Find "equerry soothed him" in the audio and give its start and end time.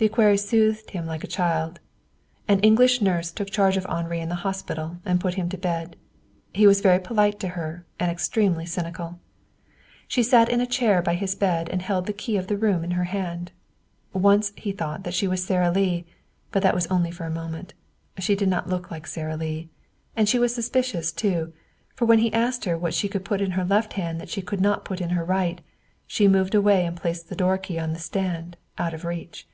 0.06-1.06